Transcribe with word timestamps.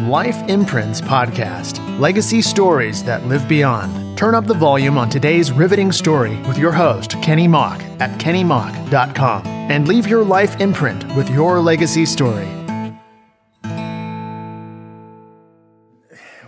Life 0.00 0.48
Imprints 0.48 1.00
Podcast 1.00 1.78
Legacy 2.00 2.40
Stories 2.40 3.04
that 3.04 3.26
Live 3.26 3.46
Beyond. 3.46 4.18
Turn 4.18 4.34
up 4.34 4.46
the 4.46 4.54
volume 4.54 4.96
on 4.96 5.10
today's 5.10 5.52
riveting 5.52 5.92
story 5.92 6.34
with 6.48 6.56
your 6.58 6.72
host, 6.72 7.12
Kenny 7.22 7.46
Mock, 7.46 7.80
at 8.00 8.18
kennymock.com, 8.18 9.46
and 9.46 9.86
leave 9.86 10.06
your 10.06 10.24
life 10.24 10.60
imprint 10.60 11.04
with 11.14 11.30
your 11.30 11.60
legacy 11.60 12.06
story. 12.06 12.48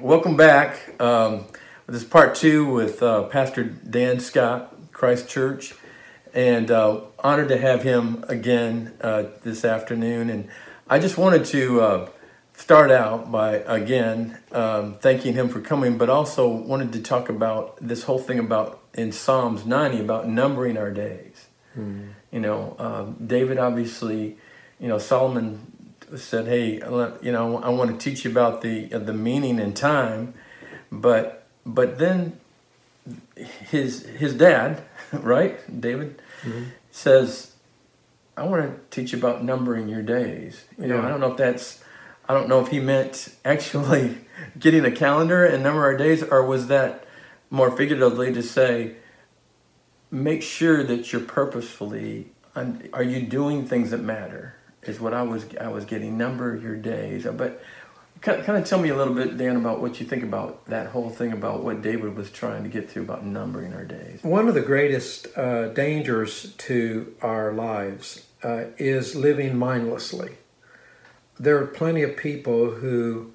Welcome 0.00 0.36
back. 0.36 1.00
Um, 1.00 1.44
this 1.86 2.02
is 2.02 2.08
part 2.08 2.34
two 2.34 2.66
with 2.66 3.02
uh, 3.02 3.24
Pastor 3.24 3.62
Dan 3.62 4.20
Scott, 4.20 4.74
Christ 4.90 5.28
Church, 5.28 5.74
and 6.32 6.70
uh, 6.70 7.02
honored 7.20 7.50
to 7.50 7.58
have 7.58 7.82
him 7.82 8.24
again 8.26 8.94
uh, 9.02 9.24
this 9.42 9.64
afternoon. 9.64 10.30
And 10.30 10.48
I 10.88 10.98
just 10.98 11.18
wanted 11.18 11.44
to 11.46 11.80
uh, 11.80 12.08
start 12.54 12.90
out 12.90 13.30
by 13.30 13.56
again 13.56 14.38
um, 14.52 14.94
thanking 14.94 15.34
him 15.34 15.48
for 15.48 15.60
coming, 15.60 15.98
but 15.98 16.08
also 16.08 16.48
wanted 16.48 16.92
to 16.92 17.00
talk 17.02 17.28
about 17.28 17.76
this 17.80 18.04
whole 18.04 18.18
thing 18.18 18.38
about 18.38 18.80
in 18.94 19.12
Psalms 19.12 19.66
90 19.66 20.00
about 20.00 20.28
numbering 20.28 20.76
our 20.78 20.90
days. 20.90 21.46
Mm. 21.76 22.10
You 22.30 22.40
know, 22.40 22.76
um, 22.78 23.16
David 23.24 23.58
obviously, 23.58 24.36
you 24.80 24.88
know, 24.88 24.98
Solomon 24.98 25.72
said, 26.16 26.46
"Hey, 26.46 26.74
you 26.74 27.32
know, 27.32 27.58
I 27.58 27.68
want 27.68 27.90
to 27.90 28.10
teach 28.10 28.24
you 28.24 28.30
about 28.30 28.62
the 28.62 28.92
uh, 28.92 28.98
the 28.98 29.12
meaning 29.12 29.60
and 29.60 29.76
time," 29.76 30.34
but 30.90 31.46
but 31.66 31.98
then 31.98 32.38
his 33.36 34.06
his 34.06 34.34
dad, 34.34 34.82
right, 35.12 35.58
David, 35.80 36.20
mm-hmm. 36.42 36.64
says, 36.90 37.52
"I 38.36 38.44
want 38.44 38.62
to 38.62 38.96
teach 38.96 39.12
you 39.12 39.18
about 39.18 39.44
numbering 39.44 39.88
your 39.88 40.02
days." 40.02 40.64
You 40.78 40.86
yeah. 40.86 40.96
know, 40.96 41.02
I 41.02 41.08
don't 41.08 41.20
know 41.20 41.32
if 41.32 41.36
that's 41.36 41.83
I 42.28 42.34
don't 42.34 42.48
know 42.48 42.60
if 42.60 42.68
he 42.68 42.80
meant 42.80 43.34
actually 43.44 44.18
getting 44.58 44.84
a 44.84 44.90
calendar 44.90 45.44
and 45.44 45.62
number 45.62 45.82
our 45.82 45.96
days, 45.96 46.22
or 46.22 46.44
was 46.44 46.68
that 46.68 47.06
more 47.50 47.70
figuratively 47.70 48.32
to 48.32 48.42
say, 48.42 48.96
make 50.10 50.42
sure 50.42 50.82
that 50.82 51.12
you're 51.12 51.22
purposefully, 51.22 52.32
are 52.92 53.02
you 53.02 53.22
doing 53.22 53.66
things 53.66 53.90
that 53.90 54.00
matter? 54.00 54.56
Is 54.82 55.00
what 55.00 55.14
I 55.14 55.22
was 55.22 55.46
I 55.58 55.68
was 55.68 55.86
getting. 55.86 56.18
Number 56.18 56.54
your 56.56 56.76
days, 56.76 57.26
but 57.36 57.62
kind 58.20 58.46
of, 58.46 58.64
tell 58.66 58.78
me 58.78 58.90
a 58.90 58.96
little 58.96 59.14
bit, 59.14 59.36
Dan, 59.38 59.56
about 59.56 59.80
what 59.80 59.98
you 59.98 60.06
think 60.06 60.22
about 60.22 60.66
that 60.66 60.88
whole 60.88 61.08
thing 61.08 61.32
about 61.32 61.64
what 61.64 61.80
David 61.80 62.14
was 62.14 62.30
trying 62.30 62.64
to 62.64 62.68
get 62.68 62.90
through 62.90 63.02
about 63.02 63.24
numbering 63.24 63.72
our 63.72 63.84
days. 63.84 64.22
One 64.22 64.46
of 64.46 64.54
the 64.54 64.60
greatest 64.60 65.26
uh, 65.36 65.68
dangers 65.68 66.52
to 66.58 67.14
our 67.22 67.52
lives 67.52 68.26
uh, 68.42 68.64
is 68.76 69.16
living 69.16 69.56
mindlessly 69.56 70.36
there 71.38 71.58
are 71.58 71.66
plenty 71.66 72.02
of 72.02 72.16
people 72.16 72.70
who 72.70 73.32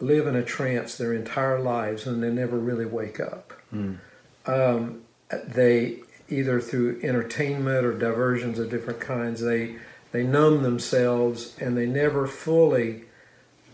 live 0.00 0.26
in 0.26 0.36
a 0.36 0.44
trance 0.44 0.96
their 0.96 1.12
entire 1.12 1.58
lives 1.58 2.06
and 2.06 2.22
they 2.22 2.30
never 2.30 2.58
really 2.58 2.86
wake 2.86 3.18
up. 3.18 3.52
Mm. 3.74 3.98
Um, 4.46 5.02
they 5.30 5.98
either 6.28 6.60
through 6.60 7.00
entertainment 7.02 7.84
or 7.84 7.92
diversions 7.92 8.58
of 8.58 8.70
different 8.70 9.00
kinds 9.00 9.40
they 9.40 9.76
they 10.12 10.22
numb 10.22 10.62
themselves 10.62 11.56
and 11.60 11.76
they 11.76 11.86
never 11.86 12.26
fully 12.26 13.04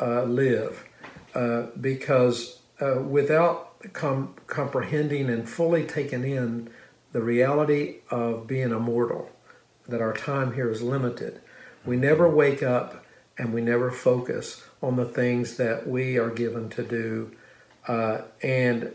uh, 0.01 0.25
live 0.25 0.85
uh, 1.35 1.67
because 1.81 2.59
uh, 2.81 3.01
without 3.01 3.75
com- 3.93 4.35
comprehending 4.47 5.29
and 5.29 5.49
fully 5.49 5.85
taking 5.85 6.25
in 6.25 6.69
the 7.13 7.23
reality 7.23 7.97
of 8.11 8.47
being 8.47 8.73
immortal, 8.73 9.31
that 9.87 10.01
our 10.01 10.13
time 10.13 10.55
here 10.55 10.71
is 10.71 10.83
limited, 10.83 11.41
we 11.85 11.97
never 11.97 12.29
wake 12.29 12.63
up 12.63 13.04
and 13.39 13.53
we 13.53 13.61
never 13.61 13.91
focus 13.91 14.63
on 14.83 14.97
the 14.97 15.05
things 15.05 15.57
that 15.57 15.89
we 15.89 16.19
are 16.19 16.31
given 16.31 16.69
to 16.71 16.83
do. 16.83 17.33
Uh, 17.89 18.23
and 18.43 18.93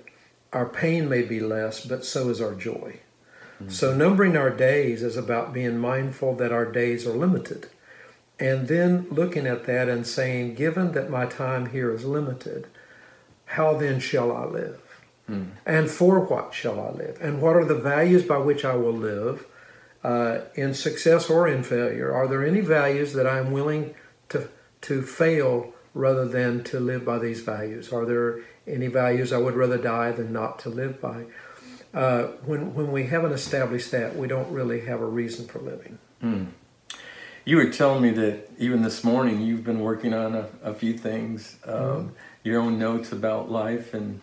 our 0.53 0.67
pain 0.67 1.09
may 1.09 1.21
be 1.21 1.39
less, 1.39 1.85
but 1.85 2.05
so 2.05 2.29
is 2.29 2.41
our 2.41 2.55
joy. 2.55 2.99
Mm-hmm. 3.59 3.69
So, 3.69 3.93
numbering 3.93 4.37
our 4.37 4.49
days 4.49 5.03
is 5.03 5.17
about 5.17 5.53
being 5.53 5.77
mindful 5.77 6.35
that 6.35 6.51
our 6.51 6.65
days 6.65 7.05
are 7.05 7.13
limited. 7.13 7.67
And 8.39 8.69
then 8.69 9.07
looking 9.11 9.45
at 9.45 9.65
that 9.65 9.89
and 9.89 10.07
saying, 10.07 10.55
given 10.55 10.93
that 10.93 11.09
my 11.09 11.25
time 11.25 11.67
here 11.67 11.93
is 11.93 12.05
limited, 12.05 12.67
how 13.45 13.75
then 13.75 13.99
shall 13.99 14.31
I 14.31 14.45
live? 14.45 14.79
Mm. 15.29 15.49
And 15.65 15.91
for 15.91 16.21
what 16.21 16.53
shall 16.53 16.79
I 16.79 16.91
live? 16.91 17.17
And 17.21 17.41
what 17.41 17.57
are 17.57 17.65
the 17.65 17.75
values 17.75 18.23
by 18.23 18.37
which 18.37 18.63
I 18.63 18.75
will 18.75 18.93
live 18.93 19.45
uh, 20.03 20.39
in 20.55 20.73
success 20.73 21.29
or 21.29 21.47
in 21.47 21.63
failure? 21.63 22.13
Are 22.13 22.27
there 22.27 22.45
any 22.45 22.61
values 22.61 23.13
that 23.13 23.27
I'm 23.27 23.51
willing 23.51 23.93
to, 24.29 24.49
to 24.81 25.01
fail 25.01 25.73
rather 25.93 26.27
than 26.27 26.63
to 26.65 26.79
live 26.79 27.05
by 27.05 27.19
these 27.19 27.41
values? 27.41 27.91
Are 27.91 28.05
there 28.05 28.41
any 28.67 28.87
values 28.87 29.33
I 29.33 29.37
would 29.37 29.55
rather 29.55 29.77
die 29.77 30.11
than 30.11 30.31
not 30.31 30.59
to 30.59 30.69
live 30.69 31.01
by? 31.01 31.25
Uh, 31.93 32.27
when, 32.45 32.75
when 32.75 32.91
we 32.91 33.07
haven't 33.07 33.31
established 33.31 33.91
that, 33.91 34.15
we 34.15 34.27
don't 34.27 34.51
really 34.51 34.81
have 34.81 35.01
a 35.01 35.05
reason 35.05 35.47
for 35.47 35.59
living. 35.59 35.97
Mm. 36.23 36.47
You 37.45 37.57
were 37.57 37.71
telling 37.71 38.03
me 38.03 38.11
that 38.11 38.49
even 38.59 38.83
this 38.83 39.03
morning 39.03 39.41
you've 39.41 39.63
been 39.63 39.79
working 39.79 40.13
on 40.13 40.35
a, 40.35 40.49
a 40.61 40.73
few 40.73 40.95
things, 40.95 41.57
um, 41.65 41.73
mm-hmm. 41.73 42.07
your 42.43 42.61
own 42.61 42.77
notes 42.77 43.11
about 43.11 43.49
life 43.49 43.95
and 43.95 44.21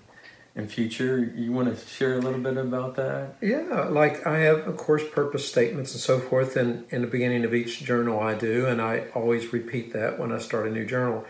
in 0.56 0.66
future. 0.66 1.32
You 1.36 1.52
want 1.52 1.78
to 1.78 1.86
share 1.86 2.14
a 2.14 2.18
little 2.18 2.40
bit 2.40 2.56
about 2.56 2.96
that? 2.96 3.36
Yeah, 3.40 3.88
like 3.90 4.26
I 4.26 4.38
have, 4.38 4.66
of 4.66 4.76
course, 4.76 5.02
purpose 5.12 5.46
statements 5.46 5.92
and 5.92 6.00
so 6.00 6.18
forth 6.18 6.56
in, 6.56 6.86
in 6.90 7.02
the 7.02 7.06
beginning 7.06 7.44
of 7.44 7.54
each 7.54 7.84
journal 7.84 8.18
I 8.18 8.34
do, 8.34 8.66
and 8.66 8.80
I 8.80 9.04
always 9.14 9.52
repeat 9.52 9.92
that 9.92 10.18
when 10.18 10.32
I 10.32 10.38
start 10.38 10.66
a 10.66 10.70
new 10.70 10.86
journal. 10.86 11.24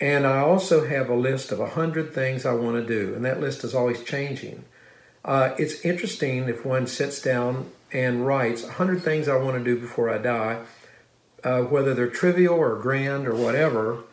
And 0.00 0.26
I 0.26 0.38
also 0.38 0.86
have 0.86 1.08
a 1.08 1.14
list 1.14 1.50
of 1.50 1.60
100 1.60 2.12
things 2.12 2.44
I 2.44 2.52
want 2.52 2.76
to 2.76 2.86
do, 2.86 3.14
and 3.14 3.24
that 3.24 3.40
list 3.40 3.64
is 3.64 3.74
always 3.74 4.02
changing. 4.02 4.64
Uh, 5.24 5.54
it's 5.58 5.84
interesting 5.84 6.48
if 6.48 6.64
one 6.64 6.86
sits 6.86 7.20
down 7.20 7.70
and 7.92 8.26
writes 8.26 8.62
100 8.62 9.02
things 9.02 9.28
I 9.28 9.36
want 9.36 9.56
to 9.56 9.64
do 9.64 9.80
before 9.80 10.10
I 10.10 10.18
die, 10.18 10.62
uh, 11.44 11.62
whether 11.62 11.94
they're 11.94 12.10
trivial 12.10 12.56
or 12.56 12.76
grand 12.76 13.26
or 13.26 13.34
whatever, 13.34 14.04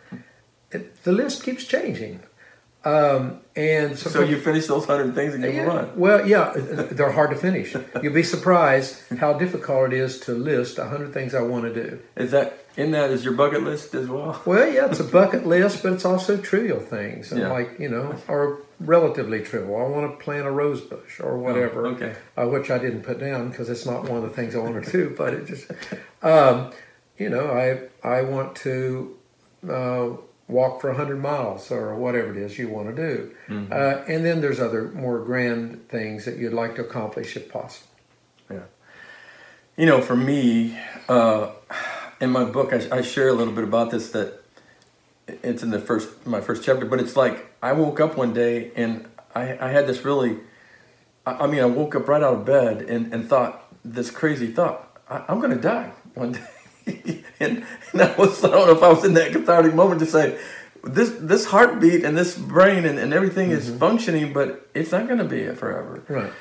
it, 0.71 1.03
the 1.03 1.11
list 1.11 1.43
keeps 1.43 1.65
changing. 1.65 2.21
Um, 2.85 3.39
and 3.55 3.97
so 3.97 4.21
you 4.21 4.39
finish 4.39 4.67
those 4.67 4.85
hundred 4.85 5.15
things 5.15 5.33
and 5.33 5.43
give 5.43 5.55
yeah, 5.55 5.63
a 5.63 5.67
run. 5.67 5.97
Well, 5.97 6.27
yeah, 6.27 6.53
they're 6.55 7.11
hard 7.11 7.31
to 7.31 7.35
finish. 7.35 7.75
You'll 8.01 8.13
be 8.13 8.21
surprised 8.21 9.01
how 9.17 9.33
difficult 9.33 9.91
it 9.91 9.93
is 9.93 10.19
to 10.21 10.33
list 10.33 10.77
hundred 10.77 11.11
things 11.11 11.33
I 11.33 11.41
want 11.41 11.63
to 11.63 11.73
do. 11.73 11.99
Is 12.15 12.29
that 12.31 12.59
in 12.77 12.91
that 12.91 13.09
is 13.09 13.25
your 13.25 13.33
bucket 13.33 13.63
list 13.63 13.95
as 13.95 14.07
well? 14.07 14.39
Well, 14.45 14.71
yeah, 14.71 14.85
it's 14.85 14.99
a 14.99 15.03
bucket 15.03 15.47
list, 15.47 15.81
but 15.81 15.93
it's 15.93 16.05
also 16.05 16.37
trivial 16.37 16.79
things, 16.79 17.33
yeah. 17.35 17.47
like 17.47 17.79
you 17.79 17.89
know, 17.89 18.15
or 18.27 18.59
relatively 18.79 19.41
trivial. 19.41 19.77
I 19.77 19.87
want 19.87 20.11
to 20.11 20.23
plant 20.23 20.45
a 20.45 20.51
rose 20.51 20.81
bush 20.81 21.19
or 21.19 21.39
whatever. 21.39 21.87
Oh, 21.87 21.91
okay. 21.91 22.15
Uh, 22.37 22.47
which 22.47 22.69
I 22.69 22.77
didn't 22.77 23.01
put 23.01 23.19
down 23.19 23.49
because 23.49 23.67
it's 23.67 23.87
not 23.87 24.07
one 24.07 24.17
of 24.17 24.23
the 24.23 24.29
things 24.29 24.55
I 24.55 24.59
want 24.59 24.83
to 24.85 24.91
do, 24.91 25.15
but 25.17 25.33
it 25.33 25.47
just, 25.47 25.71
um, 26.21 26.71
you 27.17 27.29
know, 27.29 27.49
I 27.49 28.07
I 28.07 28.21
want 28.21 28.55
to. 28.57 29.17
Uh, 29.67 30.09
walk 30.47 30.79
for 30.79 30.89
100 30.89 31.19
miles 31.19 31.71
or 31.71 31.95
whatever 31.95 32.31
it 32.31 32.37
is 32.37 32.57
you 32.57 32.69
want 32.69 32.95
to 32.95 32.95
do. 32.95 33.31
Mm-hmm. 33.47 33.73
Uh, 33.73 34.13
and 34.13 34.25
then 34.25 34.41
there's 34.41 34.59
other 34.59 34.89
more 34.89 35.19
grand 35.19 35.89
things 35.89 36.25
that 36.25 36.37
you'd 36.37 36.53
like 36.53 36.75
to 36.75 36.81
accomplish 36.81 37.35
if 37.35 37.51
possible. 37.51 37.87
Yeah. 38.49 38.59
You 39.75 39.87
know, 39.87 40.01
for 40.01 40.15
me, 40.15 40.77
uh, 41.09 41.49
in 42.21 42.29
my 42.29 42.45
book, 42.45 42.73
I, 42.73 42.97
I, 42.97 43.01
share 43.01 43.29
a 43.29 43.33
little 43.33 43.53
bit 43.53 43.63
about 43.63 43.91
this 43.91 44.11
that 44.11 44.41
it's 45.27 45.63
in 45.63 45.71
the 45.71 45.79
first, 45.79 46.25
my 46.25 46.41
first 46.41 46.63
chapter, 46.63 46.85
but 46.85 46.99
it's 46.99 47.15
like 47.15 47.51
I 47.61 47.73
woke 47.73 47.99
up 47.99 48.15
one 48.15 48.33
day 48.33 48.71
and 48.75 49.07
I, 49.33 49.57
I 49.57 49.71
had 49.71 49.87
this 49.87 50.05
really, 50.05 50.37
I, 51.25 51.31
I, 51.31 51.47
mean, 51.47 51.61
I 51.61 51.65
woke 51.65 51.95
up 51.95 52.07
right 52.07 52.21
out 52.21 52.35
of 52.35 52.45
bed 52.45 52.83
and, 52.83 53.11
and 53.11 53.27
thought 53.27 53.67
this 53.83 54.11
crazy 54.11 54.47
thought, 54.47 55.01
I, 55.09 55.25
I'm 55.27 55.39
going 55.39 55.55
to 55.55 55.61
die 55.61 55.91
one 56.13 56.31
day. 56.33 56.47
and, 57.39 57.65
and 57.93 58.01
I 58.01 58.15
was 58.15 58.43
I 58.43 58.49
don't 58.49 58.67
know 58.67 58.75
if 58.75 58.83
I 58.83 58.89
was 58.89 59.03
in 59.03 59.13
that 59.15 59.31
cathartic 59.31 59.73
moment 59.73 59.99
to 60.01 60.05
say 60.05 60.39
this 60.85 61.09
this 61.19 61.45
heartbeat 61.45 62.03
and 62.03 62.17
this 62.17 62.37
brain 62.37 62.85
and, 62.85 62.99
and 62.99 63.13
everything 63.13 63.49
mm-hmm. 63.49 63.57
is 63.57 63.77
functioning, 63.77 64.33
but 64.33 64.69
it's 64.73 64.91
not 64.91 65.07
going 65.07 65.19
to 65.19 65.25
be 65.25 65.39
it 65.39 65.57
forever. 65.57 66.03
Right. 66.07 66.31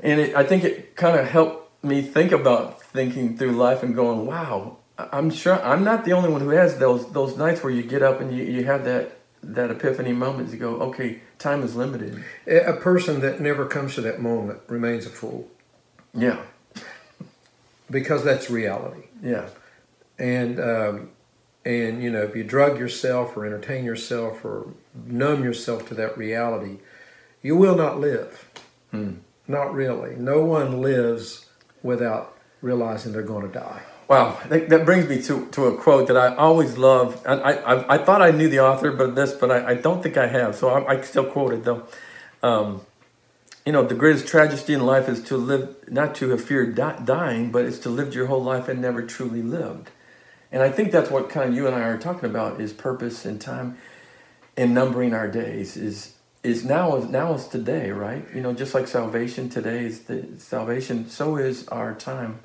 And 0.00 0.20
it, 0.20 0.34
I 0.34 0.42
think 0.42 0.64
it 0.64 0.96
kind 0.96 1.18
of 1.18 1.28
helped 1.28 1.84
me 1.84 2.02
think 2.02 2.32
about 2.32 2.82
thinking 2.82 3.36
through 3.36 3.52
life 3.52 3.82
and 3.82 3.94
going, 3.94 4.26
wow, 4.26 4.78
I'm 4.98 5.30
sure 5.30 5.62
I'm 5.62 5.84
not 5.84 6.04
the 6.04 6.12
only 6.12 6.30
one 6.30 6.40
who 6.40 6.50
has 6.50 6.78
those 6.78 7.10
those 7.12 7.36
nights 7.36 7.62
where 7.62 7.72
you 7.72 7.82
get 7.82 8.02
up 8.02 8.20
and 8.20 8.36
you, 8.36 8.44
you 8.44 8.64
have 8.64 8.84
that 8.84 9.18
that 9.42 9.70
epiphany 9.70 10.12
moment 10.12 10.50
to 10.50 10.56
go, 10.56 10.76
okay, 10.76 11.20
time 11.38 11.62
is 11.62 11.76
limited. 11.76 12.24
A 12.46 12.72
person 12.72 13.20
that 13.20 13.40
never 13.40 13.66
comes 13.66 13.94
to 13.96 14.00
that 14.00 14.20
moment 14.20 14.60
remains 14.68 15.04
a 15.04 15.10
fool. 15.10 15.50
Yeah. 16.14 16.40
because 17.90 18.24
that's 18.24 18.48
reality. 18.48 19.02
Yeah 19.22 19.50
and 20.18 20.60
um, 20.60 21.10
and 21.64 22.02
you 22.02 22.10
know 22.10 22.22
if 22.22 22.36
you 22.36 22.44
drug 22.44 22.78
yourself 22.78 23.36
or 23.36 23.46
entertain 23.46 23.84
yourself 23.84 24.44
or 24.44 24.68
numb 24.94 25.44
yourself 25.44 25.88
to 25.88 25.94
that 25.94 26.16
reality, 26.16 26.78
you 27.42 27.56
will 27.56 27.76
not 27.76 28.00
live. 28.00 28.48
Hmm. 28.90 29.14
Not 29.46 29.74
really. 29.74 30.16
No 30.16 30.42
one 30.44 30.80
lives 30.80 31.46
without 31.82 32.36
realizing 32.62 33.12
they're 33.12 33.22
going 33.22 33.46
to 33.46 33.52
die. 33.52 33.82
Wow, 34.08 34.38
that, 34.48 34.68
that 34.68 34.84
brings 34.84 35.08
me 35.08 35.22
to, 35.22 35.46
to 35.52 35.66
a 35.66 35.76
quote 35.76 36.08
that 36.08 36.16
I 36.16 36.34
always 36.36 36.76
love. 36.76 37.22
I, 37.26 37.34
I, 37.34 37.94
I 37.94 37.98
thought 37.98 38.20
I 38.20 38.30
knew 38.30 38.48
the 38.48 38.60
author, 38.60 38.92
but 38.92 39.14
this, 39.14 39.32
but 39.32 39.50
I, 39.50 39.70
I 39.70 39.74
don't 39.74 40.02
think 40.02 40.16
I 40.16 40.26
have. 40.26 40.56
So 40.56 40.68
I, 40.68 40.94
I 40.94 41.00
still 41.00 41.24
quote 41.24 41.54
it 41.54 41.64
though. 41.64 41.86
Um, 42.42 42.82
you 43.64 43.72
know, 43.72 43.82
the 43.82 43.94
greatest 43.94 44.26
tragedy 44.26 44.74
in 44.74 44.84
life 44.84 45.08
is 45.08 45.22
to 45.24 45.38
live, 45.38 45.76
not 45.90 46.14
to 46.16 46.28
have 46.30 46.44
feared 46.44 46.74
di- 46.74 47.00
dying, 47.02 47.50
but 47.50 47.64
it's 47.64 47.78
to 47.78 47.88
live 47.88 48.14
your 48.14 48.26
whole 48.26 48.42
life 48.42 48.68
and 48.68 48.80
never 48.80 49.02
truly 49.02 49.42
lived. 49.42 49.90
And 50.54 50.62
I 50.62 50.70
think 50.70 50.92
that's 50.92 51.10
what 51.10 51.28
kind 51.28 51.50
of 51.50 51.56
you 51.56 51.66
and 51.66 51.74
I 51.74 51.80
are 51.80 51.98
talking 51.98 52.30
about 52.30 52.60
is 52.60 52.72
purpose 52.72 53.24
and 53.24 53.40
time 53.40 53.76
and 54.56 54.72
numbering 54.72 55.12
our 55.12 55.26
days 55.26 55.76
is 55.76 56.14
is 56.44 56.64
now 56.64 56.94
is 56.94 57.06
now 57.06 57.34
is 57.34 57.48
today, 57.48 57.90
right? 57.90 58.24
You 58.32 58.40
know, 58.40 58.52
just 58.52 58.72
like 58.72 58.86
salvation 58.86 59.48
today 59.48 59.84
is 59.84 60.02
the 60.02 60.28
salvation, 60.38 61.10
so 61.10 61.38
is 61.38 61.66
our 61.68 61.92
time 61.92 62.38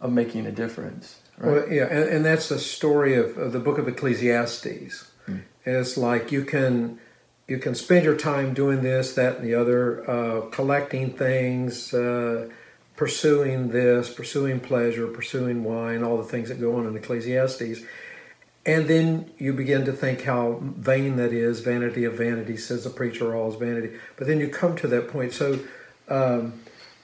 of 0.00 0.12
making 0.12 0.46
a 0.46 0.50
difference. 0.50 1.18
Right? 1.36 1.52
Well, 1.52 1.70
yeah, 1.70 1.88
and, 1.90 2.08
and 2.08 2.24
that's 2.24 2.48
the 2.48 2.58
story 2.58 3.16
of, 3.16 3.36
of, 3.36 3.52
the 3.52 3.58
book 3.58 3.76
of 3.76 3.86
Ecclesiastes. 3.86 5.10
Hmm. 5.26 5.40
It's 5.66 5.98
like 5.98 6.32
you 6.32 6.46
can 6.46 7.00
you 7.46 7.58
can 7.58 7.74
spend 7.74 8.06
your 8.06 8.16
time 8.16 8.54
doing 8.54 8.80
this, 8.82 9.12
that, 9.12 9.36
and 9.36 9.44
the 9.44 9.56
other, 9.56 10.08
uh, 10.08 10.48
collecting 10.48 11.12
things, 11.12 11.92
uh, 11.92 12.48
pursuing 12.96 13.68
this, 13.68 14.12
pursuing 14.12 14.60
pleasure, 14.60 15.06
pursuing 15.06 15.64
wine, 15.64 16.02
all 16.02 16.16
the 16.18 16.24
things 16.24 16.48
that 16.48 16.60
go 16.60 16.76
on 16.76 16.86
in 16.86 16.96
Ecclesiastes. 16.96 17.80
And 18.64 18.86
then 18.86 19.30
you 19.38 19.52
begin 19.52 19.84
to 19.86 19.92
think 19.92 20.22
how 20.22 20.60
vain 20.62 21.16
that 21.16 21.32
is. 21.32 21.60
Vanity 21.60 22.04
of 22.04 22.14
vanity, 22.14 22.56
says 22.56 22.84
the 22.84 22.90
preacher, 22.90 23.34
all 23.34 23.50
is 23.50 23.56
vanity. 23.56 23.96
But 24.16 24.26
then 24.26 24.38
you 24.38 24.48
come 24.48 24.76
to 24.76 24.88
that 24.88 25.08
point. 25.08 25.32
So, 25.32 25.58
um, 26.08 26.60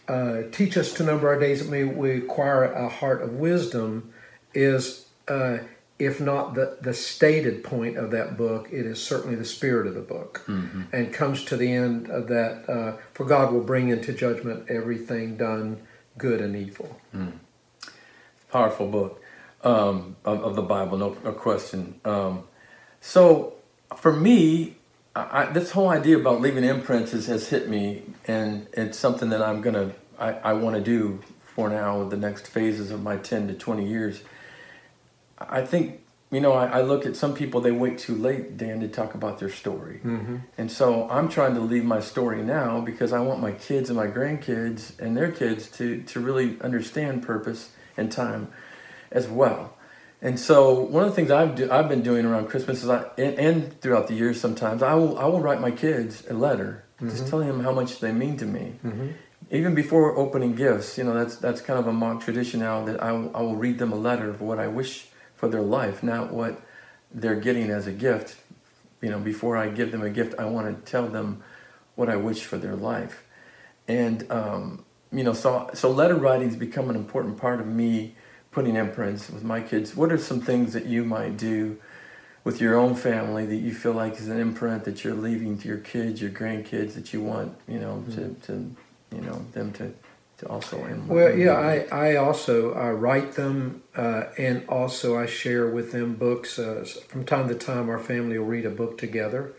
uh, 0.06 0.42
teach 0.52 0.76
us 0.76 0.92
to 0.94 1.02
number 1.02 1.28
our 1.28 1.38
days 1.38 1.60
that 1.60 1.70
may 1.70 1.84
we 1.84 2.12
acquire 2.12 2.64
a 2.64 2.88
heart 2.88 3.22
of 3.22 3.34
wisdom 3.34 4.12
is 4.54 5.06
uh, 5.28 5.58
if 5.98 6.20
not 6.20 6.54
the, 6.54 6.78
the 6.80 6.94
stated 6.94 7.64
point 7.64 7.96
of 7.96 8.10
that 8.12 8.36
book, 8.36 8.68
it 8.70 8.86
is 8.86 9.02
certainly 9.02 9.34
the 9.34 9.44
spirit 9.44 9.86
of 9.86 9.94
the 9.94 10.00
book. 10.00 10.44
Mm-hmm. 10.46 10.82
And 10.92 11.12
comes 11.12 11.44
to 11.46 11.56
the 11.56 11.72
end 11.72 12.08
of 12.08 12.28
that, 12.28 12.68
uh, 12.68 12.96
for 13.14 13.24
God 13.24 13.52
will 13.52 13.64
bring 13.64 13.88
into 13.88 14.12
judgment 14.12 14.68
everything 14.68 15.36
done 15.36 15.80
good 16.16 16.40
and 16.40 16.54
evil. 16.54 17.00
Mm. 17.14 17.32
Powerful 18.50 18.88
book 18.88 19.22
um, 19.62 20.16
of, 20.24 20.42
of, 20.42 20.56
the 20.56 20.62
Bible, 20.62 20.98
no, 20.98 21.16
no 21.24 21.32
question. 21.32 22.00
Um, 22.04 22.44
so 23.00 23.54
for 23.96 24.12
me, 24.12 24.76
I, 25.16 25.46
this 25.46 25.72
whole 25.72 25.88
idea 25.88 26.16
about 26.16 26.40
leaving 26.40 26.64
imprints 26.64 27.10
has, 27.10 27.26
has 27.26 27.48
hit 27.48 27.68
me, 27.68 28.02
and 28.26 28.68
it's 28.72 28.98
something 28.98 29.30
that 29.30 29.42
I'm 29.42 29.60
gonna, 29.60 29.92
I, 30.18 30.32
I 30.32 30.52
want 30.52 30.76
to 30.76 30.82
do 30.82 31.20
for 31.42 31.68
now, 31.68 32.04
the 32.04 32.16
next 32.16 32.46
phases 32.46 32.92
of 32.92 33.02
my 33.02 33.16
10 33.16 33.48
to 33.48 33.54
20 33.54 33.84
years 33.84 34.22
I 35.38 35.64
think 35.64 36.00
you 36.30 36.40
know, 36.40 36.52
I, 36.52 36.66
I, 36.66 36.80
look 36.82 37.06
at 37.06 37.16
some 37.16 37.34
people, 37.34 37.60
they 37.62 37.72
wait 37.72 37.98
too 37.98 38.14
late, 38.14 38.58
Dan, 38.58 38.80
to 38.80 38.88
talk 38.88 39.14
about 39.14 39.38
their 39.38 39.48
story. 39.48 40.00
Mm-hmm. 40.04 40.36
And 40.58 40.70
so 40.70 41.08
I'm 41.08 41.28
trying 41.28 41.54
to 41.54 41.60
leave 41.60 41.84
my 41.84 42.00
story 42.00 42.42
now 42.42 42.80
because 42.80 43.14
I 43.14 43.20
want 43.20 43.40
my 43.40 43.52
kids 43.52 43.88
and 43.88 43.96
my 43.96 44.08
grandkids 44.08 44.98
and 44.98 45.16
their 45.16 45.32
kids 45.32 45.70
to, 45.72 46.02
to 46.02 46.20
really 46.20 46.60
understand 46.60 47.22
purpose 47.22 47.70
and 47.96 48.12
time 48.12 48.48
as 49.10 49.26
well. 49.26 49.74
And 50.20 50.38
so 50.38 50.80
one 50.80 51.04
of 51.04 51.10
the 51.10 51.16
things 51.16 51.30
I've, 51.30 51.54
do, 51.54 51.70
I've 51.70 51.88
been 51.88 52.02
doing 52.02 52.26
around 52.26 52.48
Christmas 52.48 52.82
is 52.82 52.90
I, 52.90 53.04
and, 53.16 53.38
and, 53.38 53.80
throughout 53.80 54.08
the 54.08 54.14
years 54.14 54.38
sometimes, 54.38 54.82
I 54.82 54.94
will, 54.94 55.18
I 55.18 55.24
will 55.26 55.40
write 55.40 55.60
my 55.60 55.70
kids 55.70 56.26
a 56.28 56.34
letter, 56.34 56.84
mm-hmm. 56.96 57.08
just 57.08 57.28
telling 57.28 57.46
them 57.46 57.60
how 57.60 57.72
much 57.72 58.00
they 58.00 58.12
mean 58.12 58.36
to 58.38 58.44
me. 58.44 58.74
Mm-hmm. 58.84 59.08
Even 59.50 59.74
before 59.74 60.14
opening 60.18 60.54
gifts, 60.56 60.98
you 60.98 61.04
know, 61.04 61.14
that's, 61.14 61.36
that's 61.36 61.62
kind 61.62 61.78
of 61.78 61.86
a 61.86 61.92
mock 61.92 62.20
tradition 62.20 62.60
now 62.60 62.84
that 62.84 63.02
I, 63.02 63.08
I 63.08 63.40
will 63.40 63.56
read 63.56 63.78
them 63.78 63.92
a 63.92 63.96
letter 63.96 64.28
of 64.28 64.42
what 64.42 64.58
I 64.58 64.66
wish 64.66 65.06
for 65.38 65.48
their 65.48 65.62
life, 65.62 66.02
not 66.02 66.32
what 66.32 66.60
they're 67.10 67.40
getting 67.40 67.70
as 67.70 67.86
a 67.86 67.92
gift. 67.92 68.36
You 69.00 69.10
know, 69.10 69.20
before 69.20 69.56
I 69.56 69.68
give 69.68 69.92
them 69.92 70.02
a 70.02 70.10
gift, 70.10 70.34
I 70.38 70.44
want 70.44 70.66
to 70.84 70.90
tell 70.90 71.06
them 71.06 71.42
what 71.94 72.10
I 72.10 72.16
wish 72.16 72.44
for 72.44 72.58
their 72.58 72.76
life. 72.76 73.24
And 73.86 74.30
um, 74.30 74.84
you 75.12 75.24
know, 75.24 75.32
so 75.32 75.70
so 75.72 75.90
letter 75.90 76.16
writing's 76.16 76.56
become 76.56 76.90
an 76.90 76.96
important 76.96 77.38
part 77.38 77.60
of 77.60 77.66
me 77.66 78.14
putting 78.50 78.76
imprints 78.76 79.30
with 79.30 79.44
my 79.44 79.60
kids. 79.60 79.94
What 79.94 80.12
are 80.12 80.18
some 80.18 80.40
things 80.40 80.72
that 80.72 80.86
you 80.86 81.04
might 81.04 81.36
do 81.36 81.78
with 82.44 82.60
your 82.60 82.76
own 82.76 82.94
family 82.94 83.46
that 83.46 83.56
you 83.56 83.72
feel 83.72 83.92
like 83.92 84.14
is 84.14 84.28
an 84.28 84.40
imprint 84.40 84.84
that 84.84 85.04
you're 85.04 85.14
leaving 85.14 85.58
to 85.58 85.68
your 85.68 85.78
kids, 85.78 86.20
your 86.20 86.30
grandkids 86.30 86.94
that 86.94 87.12
you 87.12 87.22
want, 87.22 87.54
you 87.68 87.78
know, 87.78 88.02
mm-hmm. 88.06 88.34
to, 88.34 88.46
to 88.46 88.52
you 89.14 89.22
know, 89.22 89.44
them 89.52 89.72
to 89.74 89.92
to 90.38 90.48
also 90.48 90.78
well 91.06 91.36
yeah 91.36 91.54
I, 91.54 91.86
I 91.90 92.16
also 92.16 92.72
I 92.72 92.90
write 92.90 93.32
them 93.32 93.82
uh, 93.96 94.24
and 94.38 94.66
also 94.68 95.18
I 95.18 95.26
share 95.26 95.68
with 95.68 95.92
them 95.92 96.14
books. 96.14 96.58
Uh, 96.58 96.86
from 97.08 97.24
time 97.24 97.48
to 97.48 97.54
time 97.54 97.90
our 97.90 97.98
family 97.98 98.38
will 98.38 98.46
read 98.46 98.64
a 98.64 98.70
book 98.70 98.98
together. 98.98 99.52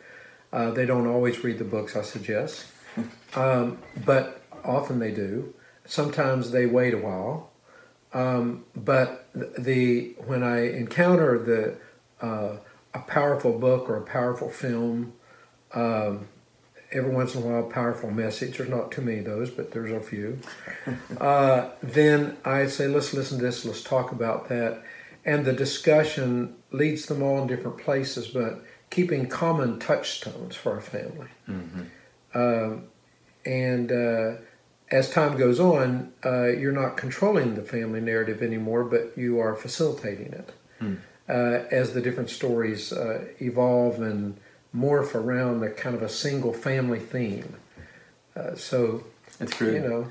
Uh, 0.51 0.71
they 0.71 0.85
don't 0.85 1.05
always 1.05 1.43
read 1.43 1.59
the 1.59 1.65
books 1.65 1.95
I 1.95 2.01
suggest. 2.01 2.65
Um, 3.35 3.77
but 4.05 4.41
often 4.65 4.97
they 4.97 5.11
do. 5.11 5.53
Sometimes 5.85 6.49
they 6.49 6.65
wait 6.65 6.95
a 6.95 6.97
while. 6.97 7.51
Um, 8.11 8.65
but 8.75 9.29
the 9.33 10.15
when 10.25 10.41
I 10.41 10.71
encounter 10.71 11.37
the 11.37 11.77
uh, 12.25 12.57
a 12.93 12.99
powerful 12.99 13.57
book 13.59 13.87
or 13.87 13.97
a 13.97 14.01
powerful 14.01 14.49
film 14.49 15.13
um, 15.73 16.27
every 16.91 17.11
once 17.11 17.35
in 17.35 17.43
a 17.43 17.45
while 17.45 17.63
powerful 17.63 18.09
message. 18.09 18.57
There's 18.57 18.69
not 18.69 18.91
too 18.91 19.01
many 19.01 19.19
of 19.19 19.25
those, 19.25 19.49
but 19.51 19.71
there's 19.71 19.91
a 19.91 19.99
few. 19.99 20.39
uh, 21.19 21.69
then 21.81 22.37
I 22.43 22.67
say, 22.67 22.87
let's 22.87 23.13
listen 23.13 23.37
to 23.39 23.45
this, 23.45 23.65
let's 23.65 23.83
talk 23.83 24.11
about 24.11 24.49
that. 24.49 24.81
And 25.25 25.45
the 25.45 25.53
discussion 25.53 26.55
leads 26.71 27.05
them 27.05 27.21
all 27.21 27.41
in 27.41 27.47
different 27.47 27.77
places, 27.77 28.27
but 28.27 28.63
keeping 28.89 29.27
common 29.27 29.79
touchstones 29.79 30.55
for 30.55 30.73
our 30.73 30.81
family. 30.81 31.27
Mm-hmm. 31.47 31.81
Uh, 32.33 32.81
and 33.45 33.91
uh, 33.91 34.41
as 34.91 35.09
time 35.09 35.37
goes 35.37 35.59
on, 35.59 36.13
uh, 36.25 36.47
you're 36.47 36.71
not 36.71 36.97
controlling 36.97 37.55
the 37.55 37.61
family 37.61 38.01
narrative 38.01 38.41
anymore, 38.41 38.83
but 38.83 39.15
you 39.15 39.39
are 39.39 39.55
facilitating 39.55 40.33
it. 40.33 40.53
Mm. 40.81 40.97
as 41.27 41.93
the 41.93 41.99
different 41.99 42.29
stories 42.29 42.93
uh, 42.93 43.25
evolve 43.41 44.01
and 44.01 44.39
morph 44.75 45.15
around 45.15 45.63
a 45.63 45.69
kind 45.69 45.95
of 45.95 46.01
a 46.01 46.09
single 46.09 46.53
family 46.53 46.99
theme. 46.99 47.55
Uh, 48.35 48.55
so 48.55 49.03
it's 49.39 49.57
great. 49.57 49.75
You 49.75 49.87
know, 49.87 50.07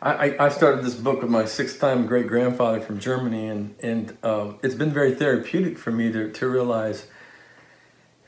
I, 0.00 0.36
I 0.38 0.48
started 0.50 0.84
this 0.84 0.94
book 0.94 1.22
with 1.22 1.30
my 1.30 1.46
sixth 1.46 1.80
time 1.80 2.06
great 2.06 2.26
grandfather 2.26 2.80
from 2.80 2.98
Germany, 2.98 3.48
and 3.48 3.74
and 3.82 4.16
uh, 4.22 4.52
it's 4.62 4.74
been 4.74 4.92
very 4.92 5.14
therapeutic 5.14 5.78
for 5.78 5.90
me 5.90 6.12
to 6.12 6.30
to 6.30 6.48
realize. 6.48 7.06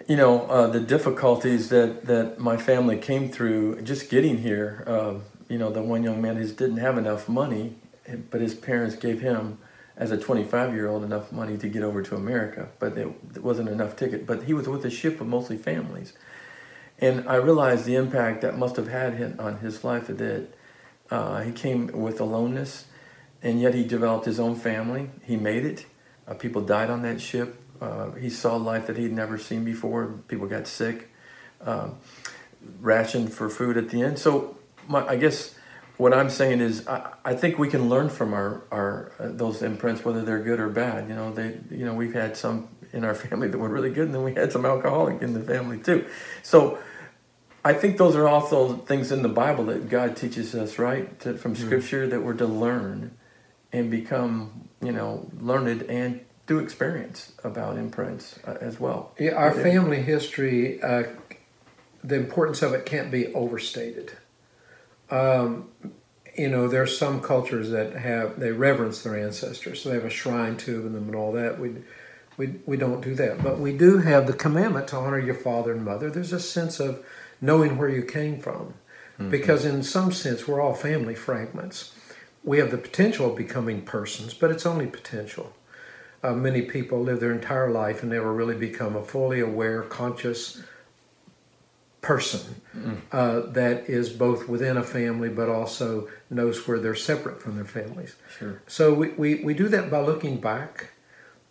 You 0.06 0.16
know 0.16 0.46
uh, 0.46 0.68
the 0.68 0.80
difficulties 0.80 1.68
that, 1.68 2.06
that 2.06 2.38
my 2.38 2.56
family 2.56 2.96
came 2.96 3.30
through 3.30 3.82
just 3.82 4.08
getting 4.08 4.38
here. 4.38 4.82
Uh, 4.86 5.14
you 5.48 5.58
know 5.58 5.70
the 5.70 5.82
one 5.82 6.02
young 6.02 6.22
man 6.22 6.36
who 6.36 6.46
didn't 6.46 6.78
have 6.78 6.96
enough 6.96 7.28
money, 7.28 7.76
but 8.30 8.40
his 8.40 8.54
parents 8.54 8.96
gave 8.96 9.20
him 9.20 9.58
as 9.98 10.12
a 10.12 10.16
25 10.16 10.72
year 10.74 10.88
old 10.88 11.02
enough 11.02 11.32
money 11.32 11.58
to 11.58 11.68
get 11.68 11.82
over 11.82 12.02
to 12.02 12.14
America, 12.14 12.68
but 12.78 12.96
it, 12.96 13.42
wasn't 13.42 13.68
enough 13.68 13.96
ticket. 13.96 14.26
But 14.26 14.44
he 14.44 14.54
was 14.54 14.68
with 14.68 14.84
a 14.84 14.90
ship 14.90 15.20
of 15.20 15.26
mostly 15.26 15.56
families. 15.56 16.12
And 17.00 17.28
I 17.28 17.36
realized 17.36 17.84
the 17.84 17.96
impact 17.96 18.40
that 18.42 18.56
must 18.56 18.76
have 18.76 18.88
had 18.88 19.38
on 19.38 19.58
his 19.58 19.84
life 19.84 20.06
that 20.06 20.48
uh, 21.10 21.42
he 21.42 21.52
came 21.52 21.88
with 21.88 22.20
aloneness, 22.20 22.86
and 23.42 23.60
yet 23.60 23.74
he 23.74 23.84
developed 23.84 24.24
his 24.24 24.40
own 24.40 24.54
family. 24.54 25.10
He 25.22 25.36
made 25.36 25.64
it. 25.64 25.86
Uh, 26.26 26.34
people 26.34 26.62
died 26.62 26.90
on 26.90 27.02
that 27.02 27.20
ship. 27.20 27.60
Uh, 27.80 28.12
he 28.12 28.30
saw 28.30 28.56
life 28.56 28.86
that 28.86 28.96
he'd 28.96 29.12
never 29.12 29.38
seen 29.38 29.64
before. 29.64 30.06
People 30.28 30.46
got 30.46 30.66
sick, 30.66 31.10
um, 31.60 31.98
rationed 32.80 33.32
for 33.32 33.48
food 33.48 33.76
at 33.76 33.90
the 33.90 34.02
end. 34.02 34.18
So 34.18 34.58
my, 34.88 35.06
I 35.06 35.16
guess 35.16 35.54
what 35.98 36.14
I'm 36.14 36.30
saying 36.30 36.60
is, 36.60 36.86
I, 36.88 37.12
I 37.24 37.34
think 37.34 37.58
we 37.58 37.68
can 37.68 37.88
learn 37.88 38.08
from 38.08 38.32
our, 38.32 38.62
our 38.70 39.12
uh, 39.18 39.28
those 39.28 39.62
imprints, 39.62 40.04
whether 40.04 40.22
they're 40.22 40.42
good 40.42 40.60
or 40.60 40.68
bad. 40.68 41.08
You 41.08 41.14
know, 41.14 41.32
they, 41.32 41.58
you 41.70 41.84
know, 41.84 41.92
we've 41.92 42.14
had 42.14 42.36
some 42.36 42.68
in 42.92 43.04
our 43.04 43.14
family 43.26 43.48
that 43.48 43.58
were 43.58 43.68
really 43.68 43.90
good, 43.90 44.06
and 44.06 44.14
then 44.14 44.22
we 44.22 44.34
had 44.34 44.52
some 44.52 44.64
alcoholic 44.64 45.20
in 45.20 45.34
the 45.34 45.42
family 45.42 45.78
too. 45.78 46.06
So, 46.42 46.78
I 47.64 47.74
think 47.74 47.98
those 47.98 48.14
are 48.16 48.28
also 48.28 48.76
things 48.76 49.12
in 49.12 49.22
the 49.22 49.28
Bible 49.28 49.64
that 49.66 49.88
God 49.88 50.16
teaches 50.16 50.54
us, 50.54 50.78
right, 50.78 51.18
to, 51.20 51.36
from 51.36 51.54
mm-hmm. 51.54 51.66
Scripture 51.66 52.06
that 52.06 52.22
we're 52.22 52.34
to 52.34 52.46
learn 52.46 53.18
and 53.72 53.90
become, 53.90 54.68
you 54.80 54.92
know, 54.92 55.28
learned 55.38 55.82
and 55.82 56.24
do 56.46 56.60
experience 56.60 57.32
about 57.44 57.76
imprints 57.76 58.38
uh, 58.46 58.56
as 58.60 58.80
well. 58.80 59.12
Yeah, 59.18 59.32
our 59.32 59.52
family 59.52 60.00
history, 60.00 60.82
uh, 60.82 61.04
the 62.02 62.14
importance 62.14 62.62
of 62.62 62.72
it 62.72 62.86
can't 62.86 63.10
be 63.10 63.34
overstated. 63.34 64.12
Um, 65.10 65.68
you 66.36 66.48
know, 66.48 66.68
there's 66.68 66.96
some 66.96 67.20
cultures 67.20 67.70
that 67.70 67.94
have 67.94 68.38
they 68.38 68.52
reverence 68.52 69.02
their 69.02 69.18
ancestors, 69.18 69.82
so 69.82 69.88
they 69.88 69.96
have 69.96 70.04
a 70.04 70.10
shrine 70.10 70.56
to 70.58 70.82
them 70.82 70.94
and 70.94 71.14
all 71.14 71.32
that. 71.32 71.58
We 71.58 71.74
we 72.36 72.54
we 72.64 72.76
don't 72.76 73.00
do 73.00 73.14
that, 73.16 73.42
but 73.42 73.58
we 73.58 73.76
do 73.76 73.98
have 73.98 74.26
the 74.26 74.32
commandment 74.32 74.88
to 74.88 74.96
honor 74.96 75.18
your 75.18 75.34
father 75.34 75.72
and 75.72 75.84
mother. 75.84 76.10
There's 76.10 76.32
a 76.32 76.40
sense 76.40 76.78
of 76.78 77.04
knowing 77.40 77.76
where 77.76 77.88
you 77.88 78.02
came 78.02 78.38
from, 78.38 78.74
mm-hmm. 79.18 79.30
because 79.30 79.64
in 79.64 79.82
some 79.82 80.12
sense 80.12 80.46
we're 80.46 80.60
all 80.60 80.74
family 80.74 81.14
fragments. 81.14 81.92
we 82.44 82.58
have 82.58 82.70
the 82.70 82.78
potential 82.78 83.30
of 83.30 83.36
becoming 83.36 83.82
persons, 83.82 84.34
but 84.34 84.50
it's 84.50 84.66
only 84.66 84.86
potential. 84.86 85.52
Uh, 86.22 86.32
many 86.32 86.62
people 86.62 87.00
live 87.00 87.20
their 87.20 87.32
entire 87.32 87.70
life 87.70 88.02
and 88.02 88.10
never 88.10 88.32
really 88.32 88.56
become 88.56 88.96
a 88.96 89.04
fully 89.04 89.40
aware, 89.40 89.82
conscious 89.82 90.62
person 92.08 92.62
uh, 93.12 93.40
that 93.40 93.90
is 93.90 94.08
both 94.08 94.48
within 94.48 94.78
a 94.78 94.82
family 94.82 95.28
but 95.28 95.50
also 95.50 96.08
knows 96.30 96.66
where 96.66 96.78
they're 96.78 96.94
separate 96.94 97.42
from 97.42 97.56
their 97.56 97.66
families. 97.66 98.16
Sure. 98.38 98.62
So 98.66 98.94
we, 98.94 99.08
we, 99.10 99.34
we 99.44 99.52
do 99.52 99.68
that 99.68 99.90
by 99.90 100.00
looking 100.00 100.40
back 100.40 100.92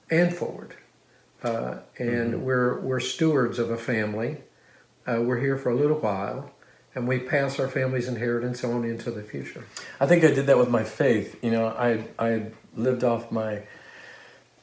and 0.09 0.33
forward. 0.33 0.73
Uh, 1.43 1.75
and 1.99 2.41
we're, 2.41 2.79
we're 2.79 2.99
stewards 2.99 3.59
of 3.59 3.69
a 3.69 3.77
family. 3.77 4.37
Uh, 5.05 5.21
we're 5.21 5.39
here 5.39 5.59
for 5.59 5.69
a 5.69 5.75
little 5.75 5.99
while 5.99 6.51
and 6.95 7.07
we 7.07 7.19
pass 7.19 7.59
our 7.59 7.67
family's 7.67 8.07
inheritance 8.07 8.63
on 8.63 8.83
into 8.83 9.11
the 9.11 9.21
future. 9.21 9.63
I 9.99 10.07
think 10.07 10.23
I 10.23 10.31
did 10.31 10.47
that 10.47 10.57
with 10.57 10.69
my 10.69 10.83
faith. 10.83 11.37
You 11.43 11.51
know, 11.51 11.67
I 11.67 12.07
I 12.17 12.47
lived 12.75 13.03
off 13.03 13.31
my 13.31 13.61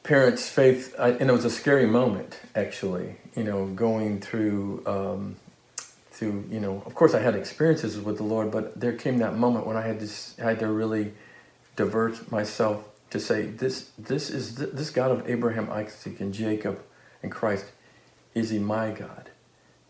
parents' 0.03 0.49
faith, 0.49 0.93
I, 0.99 1.11
and 1.11 1.29
it 1.29 1.33
was 1.33 1.45
a 1.45 1.49
scary 1.49 1.85
moment 1.85 2.37
actually. 2.53 3.15
You 3.37 3.45
know, 3.45 3.67
going 3.67 4.19
through 4.19 4.83
um, 4.85 5.37
through 6.15 6.45
you 6.49 6.59
know, 6.59 6.81
of 6.85 6.95
course 6.95 7.13
I 7.13 7.19
had 7.19 7.35
experiences 7.35 7.99
with 7.99 8.17
the 8.17 8.23
Lord, 8.23 8.51
but 8.51 8.79
there 8.79 8.93
came 8.93 9.17
that 9.19 9.35
moment 9.35 9.67
when 9.67 9.77
I 9.77 9.81
had 9.81 9.99
to 9.99 10.09
I 10.41 10.49
had 10.49 10.59
to 10.59 10.67
really 10.67 11.13
divert 11.75 12.31
myself 12.31 12.87
to 13.11 13.19
say 13.19 13.43
this 13.43 13.91
this 13.97 14.29
is 14.29 14.55
th- 14.55 14.71
this 14.71 14.89
God 14.89 15.11
of 15.11 15.29
Abraham, 15.29 15.69
Isaac, 15.69 16.19
and 16.19 16.33
Jacob, 16.33 16.81
and 17.21 17.31
Christ. 17.31 17.65
Is 18.33 18.49
he 18.49 18.59
my 18.59 18.91
God? 18.91 19.29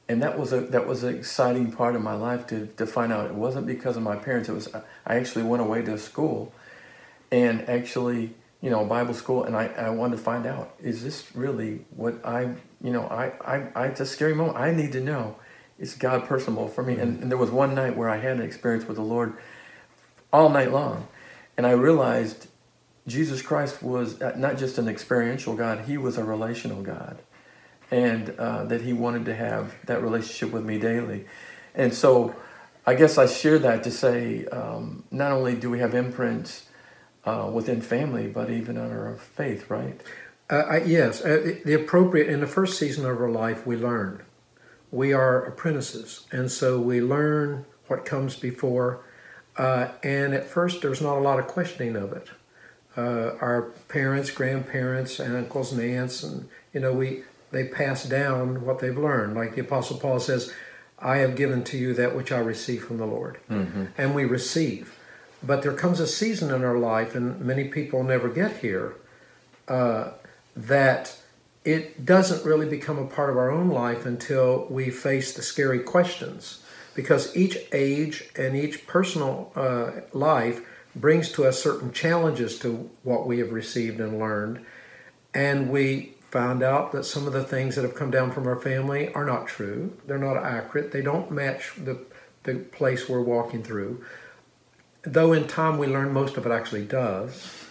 and 0.08 0.22
that 0.22 0.38
was 0.38 0.53
a 0.53 0.62
that 0.62 0.88
was 0.88 1.03
an 1.03 1.15
exciting 1.15 1.72
part 1.72 1.96
of 1.96 2.01
my 2.01 2.13
life 2.13 2.46
to 2.48 2.67
to 2.77 2.86
find 2.86 3.12
out 3.12 3.25
it 3.25 3.34
wasn't 3.34 3.65
because 3.65 3.98
of 3.98 4.03
my 4.03 4.15
parents 4.15 4.50
it 4.50 4.53
was 4.53 4.74
I 5.05 5.15
actually 5.15 5.44
went 5.44 5.62
away 5.62 5.82
to 5.84 5.98
school 5.98 6.53
and 7.32 7.67
actually 7.67 8.36
you 8.62 8.70
know 8.70 8.86
Bible 8.86 9.13
school 9.13 9.44
and 9.44 9.55
I, 9.55 9.67
I 9.67 9.89
wanted 9.89 10.17
to 10.17 10.22
find 10.22 10.46
out 10.46 10.75
is 10.79 11.03
this 11.03 11.36
really 11.36 11.86
what 11.96 12.24
I 12.25 12.55
you 12.82 12.91
know 12.91 13.08
I, 13.08 13.34
I, 13.41 13.67
I 13.75 13.86
it's 13.88 14.00
a 14.00 14.05
scary 14.05 14.36
moment 14.36 14.58
I 14.58 14.72
need 14.72 14.91
to 14.91 15.01
know 15.01 15.38
is 15.79 15.94
God 15.96 16.25
personable 16.25 16.67
for 16.67 16.84
me 16.84 16.98
and, 16.98 17.22
and 17.22 17.32
there 17.32 17.38
was 17.38 17.51
one 17.51 17.75
night 17.75 17.98
where 17.98 18.10
I 18.10 18.17
had 18.17 18.38
an 18.38 18.41
experience 18.41 18.88
with 18.88 18.98
the 18.98 19.03
Lord 19.03 19.34
all 20.32 20.50
night 20.50 20.72
long 20.72 21.08
and 21.58 21.65
I 21.65 21.72
realized 21.72 22.48
Jesus 23.08 23.41
Christ 23.41 23.84
was 23.84 24.20
not 24.36 24.58
just 24.58 24.77
an 24.77 24.88
experiential 24.88 25.55
God 25.55 25.86
he 25.86 25.98
was 25.98 26.17
a 26.17 26.24
relational 26.24 26.82
God 26.82 27.20
and 27.91 28.32
uh, 28.39 28.65
that 28.65 28.82
he 28.82 28.94
wanted 28.94 29.25
to 29.25 29.36
have 29.36 29.75
that 29.86 30.01
relationship 30.01 30.51
with 30.53 30.63
me 30.65 30.79
daily. 30.79 31.25
And 31.74 31.94
so 31.94 32.36
I 32.86 32.96
guess 32.96 33.17
I 33.17 33.25
share 33.27 33.60
that 33.60 33.84
to 33.84 33.91
say 33.91 34.46
um, 34.48 35.03
not 35.12 35.32
only 35.32 35.55
do 35.55 35.70
we 35.70 35.79
have 35.79 35.94
imprints 35.94 36.65
uh, 37.25 37.50
within 37.51 37.82
family, 37.82 38.27
but 38.27 38.50
even 38.50 38.77
on 38.77 38.91
our 38.91 39.15
faith, 39.17 39.70
right? 39.70 40.00
Uh, 40.50 40.55
I, 40.55 40.77
yes, 40.84 41.22
uh, 41.22 41.41
the- 41.44 41.62
the 41.65 41.74
appropriate 41.74 42.29
in 42.29 42.39
the 42.39 42.48
first 42.48 42.77
season 42.77 43.05
of 43.05 43.20
our 43.20 43.29
life, 43.29 43.65
we 43.65 43.75
learn. 43.75 44.22
We 44.92 45.13
are 45.13 45.44
apprentices, 45.44 46.25
and 46.32 46.51
so 46.51 46.80
we 46.80 47.01
learn 47.01 47.65
what 47.88 48.06
comes 48.06 48.36
before. 48.36 49.00
Uh, 49.58 49.89
and 50.04 50.34
at 50.34 50.46
first, 50.46 50.82
there's 50.82 51.01
not 51.01 51.18
a 51.18 51.22
lot 51.22 51.39
of 51.39 51.48
questioning 51.48 51.96
of 51.96 52.13
it. 52.13 52.30
Uh, 52.98 53.36
our 53.42 53.72
parents, 53.88 54.32
grandparents, 54.32 55.20
and 55.20 55.36
uncles 55.36 55.72
and 55.74 55.82
aunts, 55.82 56.24
and 56.24 56.48
you 56.74 56.80
know, 56.80 56.94
we 56.94 57.24
they 57.51 57.65
pass 57.65 58.06
down 58.06 58.65
what 58.65 58.80
they've 58.80 58.98
learned. 58.98 59.36
Like 59.36 59.56
the 59.56 59.62
Apostle 59.62 59.98
Paul 59.98 60.20
says, 60.20 60.54
"I 61.00 61.18
have 61.18 61.36
given 61.36 61.63
to 61.65 61.77
you 61.77 61.94
that 61.94 62.15
which 62.15 62.32
I 62.32 62.39
received 62.39 62.86
from 62.86 62.98
the 62.98 63.06
Lord," 63.06 63.38
and 63.98 64.15
we 64.15 64.24
receive. 64.25 64.94
But 65.44 65.62
there 65.62 65.74
comes 65.74 66.00
a 66.00 66.08
season 66.08 66.54
in 66.54 66.63
our 66.63 66.77
life, 66.77 67.15
and 67.15 67.39
many 67.42 67.65
people 67.65 68.04
never 68.04 68.30
get 68.30 68.58
here, 68.58 68.96
uh, 69.68 70.12
that 70.56 71.18
it 71.65 72.05
doesn't 72.05 72.45
really 72.45 72.67
become 72.67 73.00
a 73.00 73.07
part 73.07 73.31
of 73.31 73.38
our 73.38 73.50
own 73.50 73.69
life 73.69 74.05
until 74.05 74.67
we 74.69 74.91
face 74.91 75.34
the 75.34 75.41
scary 75.41 75.79
questions. 75.79 76.62
Because 76.93 77.36
each 77.36 77.57
age 77.74 78.29
and 78.38 78.55
each 78.55 78.88
personal 78.88 79.51
uh, 79.55 79.91
life 80.13 80.62
brings 80.95 81.29
to 81.34 81.43
us 81.43 81.62
certain 81.62 81.91
challenges 81.91 82.57
to 82.60 82.89
what 83.03 83.27
we 83.27 83.39
have 83.39 83.51
received 83.51 84.00
and 84.00 84.19
learned. 84.19 84.63
And 85.34 85.69
we 85.69 86.13
found 86.31 86.63
out 86.63 86.91
that 86.91 87.03
some 87.03 87.27
of 87.27 87.34
the 87.34 87.43
things 87.43 87.75
that 87.75 87.81
have 87.81 87.95
come 87.95 88.12
down 88.12 88.31
from 88.31 88.48
our 88.48 88.55
family 88.55 89.12
are 89.13 89.25
not 89.25 89.48
true. 89.48 89.98
They're 90.05 90.17
not 90.17 90.38
accurate. 90.38 90.91
They 90.91 91.01
don't 91.01 91.31
match 91.31 91.74
the, 91.77 92.05
the 92.43 92.55
place 92.55 93.10
we're 93.10 93.22
walking 93.22 93.63
through. 93.63 94.05
Though 95.03 95.34
in 95.34 95.48
time 95.48 95.77
we 95.77 95.88
learn 95.88 96.13
most 96.13 96.38
of 96.38 96.45
it 96.45 96.51
actually 96.51 96.86
does. 96.86 97.64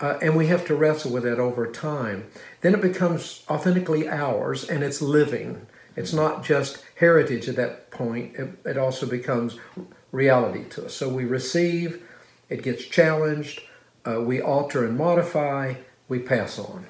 Uh, 0.00 0.18
and 0.22 0.36
we 0.36 0.46
have 0.48 0.66
to 0.66 0.74
wrestle 0.74 1.12
with 1.12 1.22
that 1.24 1.38
over 1.38 1.66
time. 1.70 2.26
Then 2.60 2.74
it 2.74 2.80
becomes 2.80 3.44
authentically 3.48 4.08
ours 4.08 4.68
and 4.68 4.82
it's 4.82 5.00
living. 5.02 5.66
It's 5.96 6.12
not 6.12 6.44
just 6.44 6.84
heritage 6.96 7.48
at 7.48 7.56
that 7.56 7.90
point, 7.90 8.34
it, 8.36 8.58
it 8.64 8.78
also 8.78 9.06
becomes 9.06 9.58
reality 10.12 10.64
to 10.70 10.86
us. 10.86 10.94
So 10.94 11.08
we 11.08 11.24
receive, 11.24 12.02
it 12.48 12.62
gets 12.62 12.84
challenged, 12.84 13.62
uh, 14.06 14.20
we 14.20 14.40
alter 14.40 14.84
and 14.84 14.96
modify, 14.96 15.74
we 16.08 16.18
pass 16.18 16.58
on. 16.58 16.86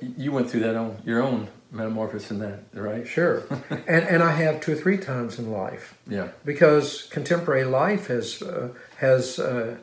You 0.00 0.32
went 0.32 0.50
through 0.50 0.60
that 0.60 0.76
on 0.76 0.98
your 1.04 1.22
own 1.22 1.48
metamorphosis 1.72 2.30
in 2.30 2.38
that, 2.40 2.64
right? 2.72 3.06
Sure. 3.06 3.42
and, 3.70 4.04
and 4.04 4.22
I 4.22 4.32
have 4.32 4.60
two 4.60 4.72
or 4.72 4.76
three 4.76 4.98
times 4.98 5.38
in 5.38 5.50
life. 5.50 5.94
Yeah. 6.06 6.28
because 6.44 7.04
contemporary 7.04 7.64
life 7.64 8.08
has 8.08 8.42
uh, 8.42 8.68
has 8.98 9.38
uh, 9.38 9.76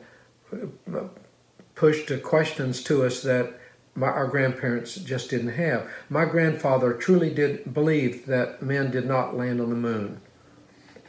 pushed 1.80 2.12
questions 2.22 2.82
to 2.84 3.04
us 3.06 3.22
that 3.22 3.46
my, 3.94 4.06
our 4.06 4.26
grandparents 4.26 4.96
just 4.96 5.30
didn't 5.30 5.54
have. 5.66 5.88
My 6.10 6.26
grandfather 6.26 6.92
truly 6.92 7.32
did 7.32 7.72
believe 7.72 8.26
that 8.26 8.62
men 8.62 8.90
did 8.90 9.06
not 9.06 9.34
land 9.34 9.60
on 9.62 9.70
the 9.70 9.76
moon. 9.90 10.20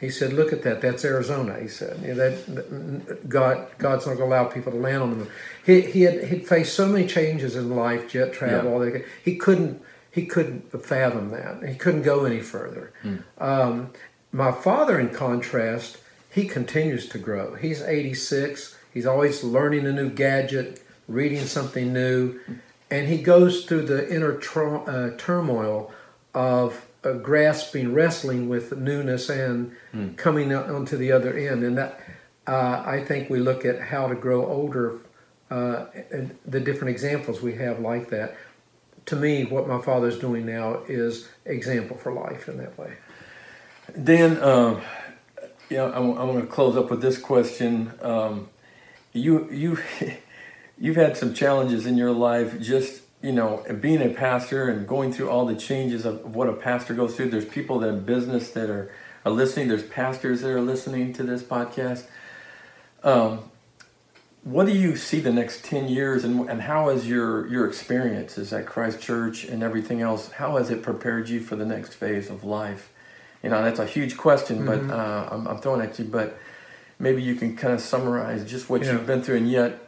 He 0.00 0.08
said, 0.10 0.32
"Look 0.32 0.50
at 0.52 0.62
that. 0.62 0.80
That's 0.80 1.04
Arizona." 1.04 1.60
He 1.60 1.68
said, 1.68 2.02
know, 2.02 2.14
that, 2.14 3.28
God 3.28 3.66
God's 3.78 4.06
not 4.06 4.16
going 4.16 4.30
to 4.30 4.34
allow 4.34 4.44
people 4.46 4.72
to 4.72 4.78
land 4.78 5.02
on 5.02 5.10
the 5.10 5.16
moon. 5.16 5.28
He 5.64 5.82
he 5.82 6.02
had 6.02 6.24
he'd 6.24 6.48
faced 6.48 6.74
so 6.74 6.86
many 6.88 7.06
changes 7.06 7.54
in 7.54 7.76
life, 7.76 8.08
jet 8.10 8.32
travel. 8.32 8.72
all 8.72 8.78
that- 8.80 9.04
He 9.22 9.36
couldn't 9.36 9.80
he 10.10 10.24
couldn't 10.26 10.72
fathom 10.82 11.30
that. 11.32 11.62
He 11.68 11.76
couldn't 11.76 12.02
go 12.02 12.24
any 12.24 12.40
further. 12.40 12.92
Um, 13.38 13.90
my 14.32 14.50
father, 14.50 14.98
in 14.98 15.10
contrast, 15.10 15.98
he 16.30 16.46
continues 16.48 17.08
to 17.10 17.18
grow. 17.18 17.54
He's 17.54 17.80
86. 17.82 18.76
He's 18.92 19.06
always 19.06 19.42
learning 19.42 19.86
a 19.86 19.92
new 19.92 20.10
gadget, 20.10 20.82
reading 21.08 21.44
something 21.46 21.92
new, 21.92 22.38
and 22.90 23.08
he 23.08 23.22
goes 23.22 23.64
through 23.64 23.86
the 23.86 24.14
inner 24.14 24.34
tra- 24.36 24.82
uh, 24.82 25.16
turmoil 25.16 25.92
of 26.34 26.86
uh, 27.04 27.14
grasping, 27.14 27.94
wrestling 27.94 28.48
with 28.48 28.76
newness, 28.76 29.28
and 29.28 29.74
coming 30.16 30.52
out 30.52 30.68
onto 30.68 30.96
the 30.96 31.10
other 31.10 31.36
end. 31.36 31.64
And 31.64 31.78
that, 31.78 32.00
uh, 32.46 32.82
I 32.86 33.02
think, 33.04 33.30
we 33.30 33.40
look 33.40 33.64
at 33.64 33.80
how 33.80 34.08
to 34.08 34.14
grow 34.14 34.46
older, 34.46 34.98
uh, 35.50 35.86
and 36.10 36.36
the 36.46 36.60
different 36.60 36.90
examples 36.90 37.40
we 37.42 37.54
have 37.54 37.80
like 37.80 38.10
that. 38.10 38.36
To 39.06 39.16
me, 39.16 39.44
what 39.44 39.66
my 39.66 39.80
father's 39.80 40.18
doing 40.18 40.46
now 40.46 40.82
is 40.86 41.28
example 41.44 41.96
for 41.96 42.12
life 42.12 42.48
in 42.48 42.58
that 42.58 42.78
way. 42.78 42.92
Dan, 44.00 44.40
um, 44.42 44.80
yeah, 45.68 45.86
I'm, 45.86 46.10
I'm 46.10 46.28
going 46.28 46.40
to 46.42 46.46
close 46.46 46.76
up 46.76 46.90
with 46.90 47.02
this 47.02 47.18
question. 47.18 47.92
Um, 48.00 48.48
you 49.12 49.50
you 49.50 49.78
you've 50.78 50.96
had 50.96 51.16
some 51.16 51.34
challenges 51.34 51.86
in 51.86 51.96
your 51.96 52.12
life, 52.12 52.60
just 52.60 53.02
you 53.22 53.32
know, 53.32 53.64
being 53.80 54.02
a 54.02 54.08
pastor 54.08 54.68
and 54.68 54.86
going 54.86 55.12
through 55.12 55.30
all 55.30 55.46
the 55.46 55.54
changes 55.54 56.04
of 56.04 56.34
what 56.34 56.48
a 56.48 56.52
pastor 56.52 56.92
goes 56.92 57.14
through. 57.14 57.30
There's 57.30 57.44
people 57.44 57.78
that 57.80 57.88
in 57.88 58.00
business 58.04 58.50
that 58.50 58.68
are 58.68 58.90
are 59.24 59.32
listening. 59.32 59.68
There's 59.68 59.84
pastors 59.84 60.40
that 60.40 60.50
are 60.50 60.60
listening 60.60 61.12
to 61.14 61.22
this 61.22 61.42
podcast. 61.42 62.04
Um, 63.04 63.50
what 64.44 64.66
do 64.66 64.72
you 64.72 64.96
see 64.96 65.20
the 65.20 65.32
next 65.32 65.64
10 65.64 65.88
years 65.88 66.24
and, 66.24 66.48
and 66.50 66.62
how 66.62 66.88
has 66.88 67.08
your, 67.08 67.46
your 67.46 67.66
experiences 67.66 68.52
at 68.52 68.66
Christ 68.66 69.00
Church 69.00 69.44
and 69.44 69.62
everything 69.62 70.00
else, 70.00 70.32
how 70.32 70.56
has 70.56 70.70
it 70.70 70.82
prepared 70.82 71.28
you 71.28 71.40
for 71.40 71.54
the 71.54 71.64
next 71.64 71.94
phase 71.94 72.28
of 72.28 72.42
life? 72.42 72.90
You 73.42 73.50
know, 73.50 73.62
that's 73.62 73.78
a 73.78 73.86
huge 73.86 74.16
question, 74.16 74.66
but 74.66 74.80
uh, 74.90 75.28
I'm, 75.30 75.46
I'm 75.46 75.58
throwing 75.58 75.80
at 75.80 75.98
you, 75.98 76.04
but 76.04 76.38
maybe 77.02 77.20
you 77.20 77.34
can 77.34 77.56
kind 77.56 77.74
of 77.74 77.80
summarize 77.80 78.48
just 78.48 78.70
what 78.70 78.82
Yeah. 78.82 78.92
you've 78.92 79.06
been 79.06 79.22
through 79.22 79.36
and 79.36 79.50
yet 79.50 79.78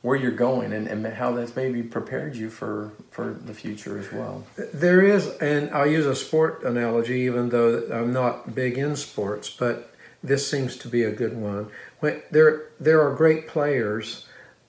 where 0.00 0.16
you're 0.16 0.32
going 0.32 0.72
and, 0.72 0.88
and 0.88 1.06
how 1.06 1.30
that's 1.32 1.54
maybe 1.54 1.80
prepared 1.82 2.34
you 2.34 2.50
for, 2.50 2.90
for 3.12 3.32
the 3.34 3.54
future 3.54 3.98
as 3.98 4.10
well. 4.10 4.44
There 4.74 5.00
is, 5.00 5.28
and 5.36 5.70
I'll 5.70 5.86
use 5.86 6.06
a 6.06 6.16
sport 6.16 6.64
analogy, 6.64 7.20
even 7.20 7.50
though 7.50 7.86
I'm 7.92 8.12
not 8.12 8.52
big 8.52 8.78
in 8.78 8.96
sports, 8.96 9.48
but 9.48 9.94
this 10.20 10.50
seems 10.50 10.76
to 10.78 10.88
be 10.88 11.04
a 11.04 11.12
good 11.12 11.36
one. 11.36 11.68
When 12.00 12.20
there, 12.32 12.70
there 12.80 13.00
are 13.06 13.14
great 13.14 13.46
players 13.46 14.26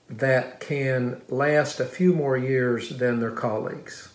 that 0.08 0.60
can 0.60 1.22
last 1.30 1.80
a 1.80 1.86
few 1.86 2.14
more 2.14 2.38
years 2.38 2.90
than 2.90 3.20
their 3.20 3.32
colleagues, 3.32 4.10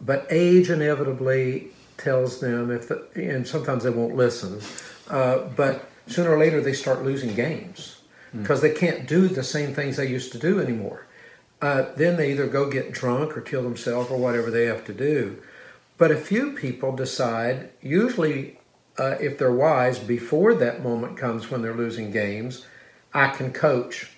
but 0.00 0.26
age 0.30 0.70
inevitably 0.70 1.68
tells 1.96 2.38
them 2.40 2.70
if, 2.70 2.86
the, 2.86 3.08
and 3.16 3.48
sometimes 3.48 3.82
they 3.82 3.90
won't 3.90 4.14
listen, 4.14 4.60
uh, 5.10 5.38
but 5.56 5.88
sooner 6.06 6.30
or 6.30 6.38
later 6.38 6.60
they 6.60 6.72
start 6.72 7.04
losing 7.04 7.34
games. 7.34 7.92
because 8.32 8.60
they 8.60 8.72
can't 8.72 9.06
do 9.08 9.28
the 9.28 9.42
same 9.42 9.72
things 9.72 9.96
they 9.96 10.06
used 10.08 10.30
to 10.32 10.38
do 10.38 10.60
anymore. 10.60 11.06
Uh, 11.62 11.86
then 11.96 12.16
they 12.16 12.32
either 12.32 12.46
go 12.46 12.68
get 12.68 12.92
drunk 12.92 13.34
or 13.36 13.40
kill 13.40 13.62
themselves 13.62 14.10
or 14.10 14.18
whatever 14.18 14.50
they 14.50 14.66
have 14.66 14.84
to 14.84 14.92
do. 14.92 15.38
But 15.96 16.10
a 16.10 16.16
few 16.16 16.52
people 16.52 16.94
decide, 16.94 17.70
usually 17.80 18.58
uh, 18.98 19.16
if 19.20 19.38
they're 19.38 19.52
wise, 19.52 19.98
before 19.98 20.52
that 20.54 20.82
moment 20.82 21.16
comes 21.16 21.50
when 21.50 21.62
they're 21.62 21.74
losing 21.74 22.10
games, 22.10 22.66
I 23.14 23.28
can 23.28 23.52
coach. 23.52 24.10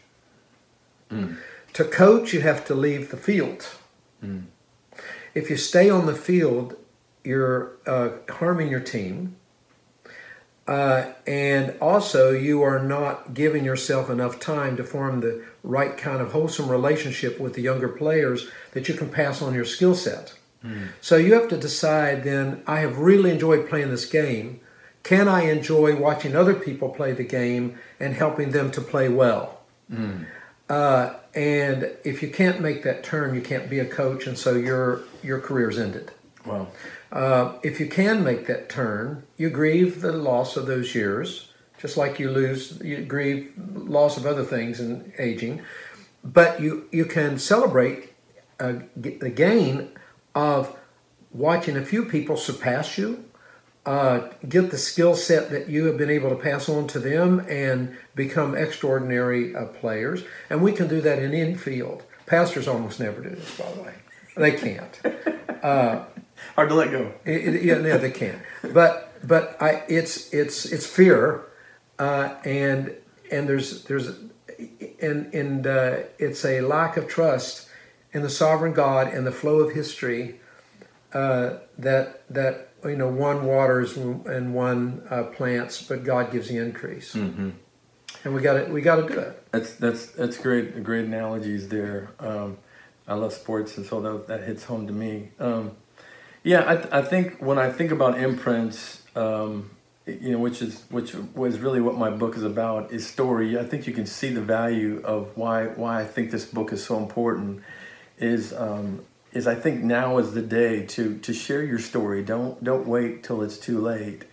To 1.75 1.85
coach, 1.85 2.33
you 2.33 2.41
have 2.41 2.65
to 2.67 2.75
leave 2.75 3.11
the 3.11 3.17
field. 3.17 3.67
If 5.35 5.49
you 5.51 5.57
stay 5.57 5.89
on 5.89 6.07
the 6.07 6.15
field, 6.15 6.75
you're 7.23 7.77
uh, 7.87 8.11
harming 8.31 8.69
your 8.69 8.81
team. 8.81 9.37
Uh, 10.69 11.13
and 11.27 11.75
also, 11.81 12.31
you 12.31 12.63
are 12.63 12.79
not 12.79 13.33
giving 13.33 13.65
yourself 13.65 14.11
enough 14.11 14.39
time 14.39 14.77
to 14.77 14.85
form 14.85 15.21
the 15.21 15.43
right 15.65 15.97
kind 15.97 16.21
of 16.21 16.33
wholesome 16.33 16.69
relationship 16.69 17.41
with 17.41 17.55
the 17.55 17.63
younger 17.63 17.89
players 17.89 18.49
that 18.73 18.87
you 18.87 18.95
can 18.95 19.09
pass 19.09 19.41
on 19.41 19.55
your 19.55 19.65
skill 19.65 19.95
set. 19.95 20.35
So 21.01 21.17
you 21.17 21.33
have 21.35 21.49
to 21.49 21.57
decide 21.57 22.23
then, 22.23 22.63
I 22.67 22.81
have 22.81 22.99
really 22.99 23.31
enjoyed 23.31 23.69
playing 23.69 23.91
this 23.91 24.05
game. 24.05 24.61
Can 25.05 25.27
I 25.29 25.43
enjoy 25.45 25.97
watching 25.97 26.37
other 26.37 26.55
people 26.55 26.91
play 26.91 27.13
the 27.13 27.25
game 27.25 27.79
and 27.99 28.13
helping 28.15 28.51
them 28.51 28.71
to 28.73 28.81
play 28.83 29.09
well? 29.09 29.61
Uh, 30.69 31.15
and 31.35 31.91
if 32.05 32.23
you 32.23 32.29
can't 32.29 32.61
make 32.61 32.83
that 32.83 33.03
turn, 33.03 33.35
you 33.35 33.41
can't 33.41 33.71
be 33.71 33.79
a 33.79 33.87
coach, 33.87 34.27
and 34.27 34.37
so 34.37 34.55
your 34.55 35.05
your 35.23 35.41
career's 35.41 35.79
ended. 35.79 36.11
Wow. 36.45 36.69
Uh, 37.11 37.55
if 37.63 37.81
you 37.81 37.87
can 37.87 38.23
make 38.23 38.47
that 38.47 38.69
turn, 38.69 39.25
you 39.37 39.49
grieve 39.51 40.01
the 40.01 40.13
loss 40.13 40.57
of 40.57 40.67
those 40.67 40.95
years, 40.95 41.53
just 41.79 41.97
like 41.97 42.19
you 42.19 42.31
lose, 42.31 42.81
you 42.83 42.99
grieve 43.03 43.53
loss 43.75 44.17
of 44.17 44.27
other 44.27 44.45
things 44.45 44.81
in 44.81 45.13
aging. 45.19 45.63
But 46.23 46.61
you 46.61 46.89
you 46.93 47.05
can 47.05 47.39
celebrate 47.39 48.13
uh, 48.61 48.81
the 48.97 49.31
gain 49.31 49.91
of 50.35 50.77
watching 51.33 51.77
a 51.77 51.85
few 51.85 52.05
people 52.05 52.37
surpass 52.37 52.99
you, 52.99 53.25
uh, 53.87 54.29
get 54.47 54.71
the 54.71 54.77
skill 54.77 55.15
set 55.15 55.51
that 55.51 55.69
you 55.69 55.87
have 55.87 55.97
been 55.97 56.11
able 56.11 56.29
to 56.29 56.37
pass 56.37 56.69
on 56.69 56.87
to 56.89 56.99
them, 56.99 57.41
and 57.49 57.97
become 58.15 58.55
extraordinary 58.55 59.55
uh, 59.55 59.67
players. 59.67 60.25
And 60.51 60.63
we 60.63 60.73
can 60.73 60.89
do 60.89 61.01
that 61.01 61.21
in 61.21 61.33
any 61.33 61.55
field. 61.55 62.03
Pastors 62.27 62.69
almost 62.69 63.01
never 63.01 63.23
do 63.23 63.31
this, 63.31 63.57
by 63.57 63.73
the 63.73 63.81
way. 63.81 63.95
They 64.37 64.53
can't. 64.53 65.01
Hard 66.57 66.69
to 66.71 66.75
let 66.75 66.91
go. 66.91 67.13
It, 67.25 67.55
it, 67.55 67.63
yeah, 67.63 67.79
no, 67.79 67.99
they 67.99 68.11
can't. 68.11 68.41
But 68.63 69.13
but 69.27 69.57
I 69.61 69.85
it's 69.89 70.33
it's 70.33 70.65
it's 70.65 70.87
fear, 70.87 71.45
uh, 71.99 72.35
and 72.45 72.95
and 73.31 73.49
there's 73.49 73.85
there's 73.85 74.09
and 75.01 75.33
and 75.35 75.67
uh, 75.67 75.97
it's 76.19 76.45
a 76.45 76.61
lack 76.61 76.97
of 76.97 77.09
trust 77.09 77.69
in 78.13 78.23
the 78.23 78.31
sovereign 78.31 78.73
God 78.73 79.09
and 79.09 79.27
the 79.27 79.33
flow 79.33 79.61
of 79.61 79.75
history 79.75 80.41
uh, 81.13 81.59
that 81.79 82.23
that 82.31 82.69
you 82.85 82.97
know 82.97 83.09
one 83.09 83.45
waters 83.45 83.97
and 83.97 84.55
one 84.55 85.03
uh, 85.11 85.25
plants, 85.25 85.83
but 85.83 86.05
God 86.05 86.33
gives 86.33 86.49
the 86.49 86.59
increase. 86.59 87.15
And 88.25 88.35
we 88.35 88.41
got 88.43 88.55
to 88.55 88.73
we 88.73 88.81
got 88.81 88.97
to 88.97 89.07
do 89.07 89.19
it. 89.19 89.53
That's 89.53 89.75
that's 89.75 90.07
that's 90.07 90.37
great. 90.39 90.83
Great 90.83 91.05
analogies 91.05 91.69
there. 91.69 92.11
Um, 92.19 92.59
I 93.07 93.15
love 93.15 93.33
sports, 93.33 93.77
and 93.79 93.87
so 93.87 94.01
that, 94.01 94.27
that 94.27 94.45
hits 94.45 94.65
home 94.65 94.87
to 94.87 94.93
me. 94.93 95.31
Um, 95.39 95.73
yeah, 96.43 96.65
I, 96.67 96.77
th- 96.77 96.89
I 96.93 97.03
think 97.03 97.39
when 97.41 97.59
I 97.59 97.71
think 97.71 97.91
about 97.91 98.19
imprints, 98.19 99.03
um, 99.17 99.71
you 100.07 100.33
know, 100.33 100.39
which 100.39 100.63
is 100.63 100.83
which 100.91 101.15
was 101.35 101.59
really 101.59 101.81
what 101.81 101.99
my 101.99 102.11
book 102.11 102.37
is 102.37 102.43
about, 102.43 102.93
is 102.93 103.07
story. 103.07 103.59
I 103.59 103.65
think 103.65 103.87
you 103.87 103.93
can 103.93 104.07
see 104.07 104.31
the 104.31 104.41
value 104.41 105.03
of 105.05 105.37
why 105.37 105.67
why 105.67 106.01
I 106.01 106.05
think 106.05 106.31
this 106.31 106.47
book 106.47 106.73
is 106.73 106.85
so 106.85 106.97
important. 106.99 107.63
Is 108.19 108.53
um, 108.53 109.05
is 109.33 109.47
I 109.47 109.55
think 109.55 109.85
now 109.85 110.19
is 110.19 110.33
the 110.33 110.43
day 110.43 110.87
to 110.87 111.19
to 111.19 111.33
share 111.35 111.63
your 111.63 111.79
story. 111.79 112.23
Don't 112.25 112.63
don't 112.65 112.87
wait 112.87 113.23
till 113.23 113.43
it's 113.43 113.59
too 113.59 113.81
late. 113.81 114.25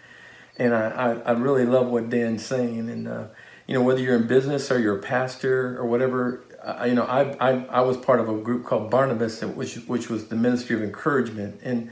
And 0.57 0.73
I, 0.73 0.89
I, 0.89 1.11
I 1.13 1.31
really 1.31 1.65
love 1.65 1.87
what 1.87 2.09
Dan's 2.09 2.45
saying. 2.45 2.89
And, 2.89 3.07
uh, 3.07 3.25
you 3.67 3.73
know, 3.73 3.81
whether 3.81 3.99
you're 3.99 4.15
in 4.15 4.27
business 4.27 4.71
or 4.71 4.79
you're 4.79 4.97
a 4.97 5.01
pastor 5.01 5.77
or 5.77 5.85
whatever, 5.85 6.41
I, 6.65 6.87
you 6.87 6.95
know, 6.95 7.03
I, 7.03 7.35
I, 7.39 7.65
I 7.65 7.81
was 7.81 7.97
part 7.97 8.19
of 8.19 8.27
a 8.27 8.35
group 8.37 8.65
called 8.65 8.89
Barnabas, 8.89 9.41
which, 9.41 9.75
which 9.87 10.09
was 10.09 10.27
the 10.27 10.35
ministry 10.35 10.75
of 10.75 10.81
encouragement. 10.81 11.59
And 11.63 11.91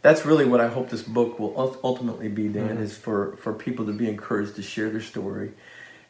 that's 0.00 0.24
really 0.24 0.44
what 0.44 0.60
I 0.60 0.68
hope 0.68 0.88
this 0.88 1.02
book 1.02 1.38
will 1.38 1.78
ultimately 1.84 2.28
be, 2.28 2.48
Dan, 2.48 2.78
is 2.78 2.96
for, 2.96 3.36
for 3.36 3.52
people 3.52 3.84
to 3.86 3.92
be 3.92 4.08
encouraged 4.08 4.56
to 4.56 4.62
share 4.62 4.88
their 4.90 5.02
story. 5.02 5.52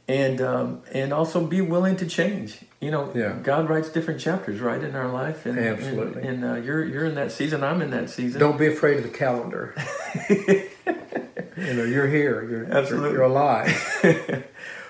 And 0.07 0.42
um, 0.42 0.83
and 0.92 1.14
also 1.14 1.46
be 1.46 1.62
willing 1.62 1.96
to 1.96 2.05
change. 2.05 2.59
You 2.79 2.90
know, 2.90 3.11
Yeah. 3.14 3.38
God 3.42 3.70
writes 3.70 3.88
different 3.88 4.20
chapters, 4.20 4.61
right, 4.61 4.85
in 4.85 4.94
our 4.94 5.11
life. 5.11 5.46
And, 5.46 5.59
Absolutely. 5.59 6.20
And, 6.29 6.44
and 6.44 6.53
uh, 6.53 6.55
you're 6.57 6.85
you're 6.85 7.07
in 7.07 7.14
that 7.14 7.33
season. 7.33 7.64
I'm 7.64 7.81
in 7.81 7.88
that 7.92 8.11
season. 8.11 8.38
Don't 8.38 8.59
be 8.59 8.66
afraid 8.66 8.98
of 8.98 9.05
the 9.05 9.09
calendar. 9.09 9.74
you 10.29 11.72
know, 11.72 11.85
you're 11.85 12.07
here. 12.07 12.46
You're 12.46 12.66
Absolutely. 12.70 13.12
You're, 13.12 13.20
you're 13.20 13.22
alive. 13.22 14.44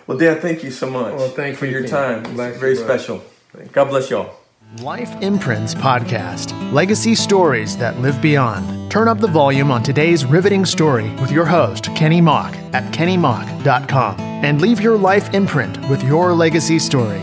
Well, 0.06 0.18
Dan, 0.18 0.40
thank 0.40 0.62
you 0.62 0.70
so 0.70 0.88
much 0.90 1.14
Well, 1.14 1.28
thank 1.30 1.56
for 1.56 1.66
you, 1.66 1.72
your 1.72 1.80
Ken. 1.82 1.90
time. 1.90 2.18
It's 2.24 2.30
Bless 2.30 2.54
you, 2.54 2.60
very 2.60 2.74
brother. 2.74 2.98
special. 2.98 3.22
God 3.72 3.84
bless 3.86 4.10
y'all. 4.10 4.34
Life 4.82 5.10
Imprints 5.22 5.72
Podcast 5.74 6.50
Legacy 6.72 7.14
Stories 7.14 7.76
that 7.76 8.00
Live 8.00 8.20
Beyond. 8.20 8.90
Turn 8.90 9.06
up 9.08 9.18
the 9.18 9.28
volume 9.28 9.70
on 9.70 9.82
today's 9.82 10.24
riveting 10.24 10.64
story 10.64 11.08
with 11.20 11.30
your 11.30 11.44
host, 11.44 11.84
Kenny 11.94 12.20
Mock, 12.20 12.52
at 12.72 12.92
kennymock.com. 12.92 14.18
And 14.20 14.60
leave 14.60 14.80
your 14.80 14.98
life 14.98 15.32
imprint 15.32 15.78
with 15.88 16.02
your 16.02 16.32
legacy 16.34 16.78
story. 16.80 17.20